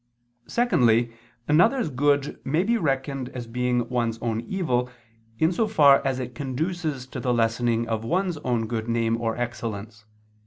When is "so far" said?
5.51-6.01